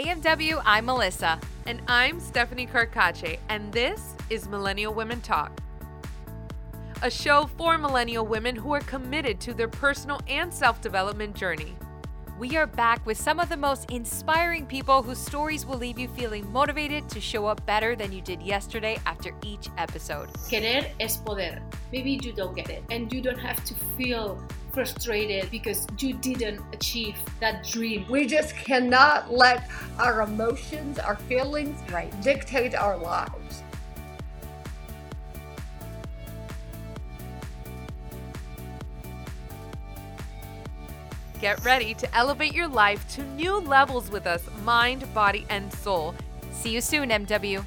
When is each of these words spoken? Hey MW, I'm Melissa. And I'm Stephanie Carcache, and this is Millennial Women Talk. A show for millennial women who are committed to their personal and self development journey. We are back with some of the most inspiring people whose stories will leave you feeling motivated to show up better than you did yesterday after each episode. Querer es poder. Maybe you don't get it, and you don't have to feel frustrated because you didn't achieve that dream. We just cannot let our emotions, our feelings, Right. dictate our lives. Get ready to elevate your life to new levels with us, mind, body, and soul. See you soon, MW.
Hey 0.00 0.14
MW, 0.14 0.62
I'm 0.64 0.86
Melissa. 0.86 1.38
And 1.66 1.82
I'm 1.86 2.20
Stephanie 2.20 2.66
Carcache, 2.66 3.38
and 3.50 3.70
this 3.70 4.14
is 4.30 4.48
Millennial 4.48 4.94
Women 4.94 5.20
Talk. 5.20 5.60
A 7.02 7.10
show 7.10 7.50
for 7.58 7.76
millennial 7.76 8.26
women 8.26 8.56
who 8.56 8.72
are 8.72 8.80
committed 8.80 9.40
to 9.40 9.52
their 9.52 9.68
personal 9.68 10.18
and 10.26 10.54
self 10.54 10.80
development 10.80 11.36
journey. 11.36 11.76
We 12.40 12.56
are 12.56 12.66
back 12.66 13.04
with 13.04 13.18
some 13.18 13.38
of 13.38 13.50
the 13.50 13.56
most 13.58 13.90
inspiring 13.90 14.64
people 14.64 15.02
whose 15.02 15.18
stories 15.18 15.66
will 15.66 15.76
leave 15.76 15.98
you 15.98 16.08
feeling 16.08 16.50
motivated 16.50 17.06
to 17.10 17.20
show 17.20 17.44
up 17.44 17.66
better 17.66 17.94
than 17.94 18.12
you 18.12 18.22
did 18.22 18.40
yesterday 18.40 18.98
after 19.04 19.34
each 19.44 19.68
episode. 19.76 20.30
Querer 20.48 20.86
es 21.00 21.18
poder. 21.18 21.60
Maybe 21.92 22.12
you 22.12 22.32
don't 22.32 22.56
get 22.56 22.70
it, 22.70 22.82
and 22.90 23.12
you 23.12 23.20
don't 23.20 23.38
have 23.38 23.62
to 23.66 23.74
feel 23.98 24.42
frustrated 24.72 25.50
because 25.50 25.86
you 25.98 26.14
didn't 26.14 26.62
achieve 26.72 27.14
that 27.40 27.62
dream. 27.62 28.06
We 28.08 28.26
just 28.26 28.56
cannot 28.56 29.30
let 29.30 29.68
our 29.98 30.22
emotions, 30.22 30.98
our 30.98 31.16
feelings, 31.16 31.78
Right. 31.92 32.10
dictate 32.22 32.74
our 32.74 32.96
lives. 32.96 33.62
Get 41.40 41.64
ready 41.64 41.94
to 41.94 42.14
elevate 42.14 42.52
your 42.52 42.68
life 42.68 43.08
to 43.14 43.24
new 43.24 43.60
levels 43.60 44.10
with 44.10 44.26
us, 44.26 44.42
mind, 44.62 45.12
body, 45.14 45.46
and 45.48 45.72
soul. 45.72 46.14
See 46.52 46.70
you 46.70 46.82
soon, 46.82 47.08
MW. 47.08 47.64